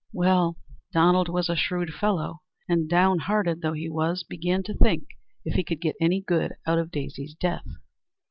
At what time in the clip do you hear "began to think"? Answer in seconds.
4.23-5.05